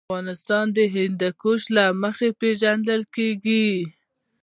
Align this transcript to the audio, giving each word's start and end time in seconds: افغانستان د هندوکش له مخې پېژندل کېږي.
افغانستان 0.07 0.65
د 0.77 0.79
هندوکش 0.95 1.61
له 1.75 1.85
مخې 2.01 2.29
پېژندل 2.39 3.01
کېږي. 3.15 3.67